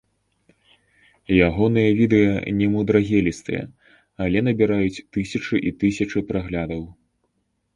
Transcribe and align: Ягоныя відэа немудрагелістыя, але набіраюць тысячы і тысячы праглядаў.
Ягоныя 1.47 1.91
відэа 1.99 2.33
немудрагелістыя, 2.61 3.63
але 4.27 4.39
набіраюць 4.49 5.03
тысячы 5.19 5.55
і 5.69 5.75
тысячы 5.85 6.19
праглядаў. 6.33 6.83